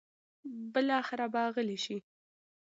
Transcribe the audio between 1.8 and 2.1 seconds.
شي.